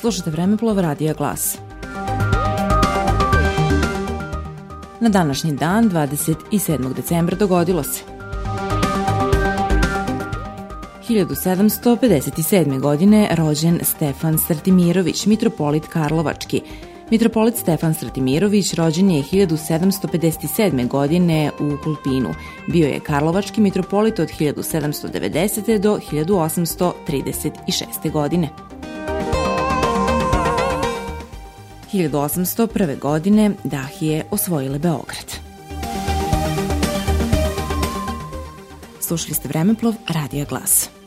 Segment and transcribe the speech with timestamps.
[0.00, 1.58] Slušate Vremeplov Radija Glas.
[5.00, 6.94] Na današnji dan, 27.
[6.94, 8.02] decembra, dogodilo se.
[11.08, 12.80] 1757.
[12.80, 16.62] godine rođen Stefan Strtimirović, mitropolit Karlovački.
[17.10, 20.88] Mitropolit Stefan Strtimirović rođen je 1757.
[20.88, 22.34] godine u Kulpinu.
[22.66, 25.78] Bio je Karlovački mitropolit od 1790.
[25.78, 28.10] do 1836.
[28.12, 28.67] godine.
[31.92, 32.98] 1801.
[32.98, 35.48] godine Dahije osvojile Beograd.
[39.00, 40.97] Slušali ste Vremeplov, Radio Glas.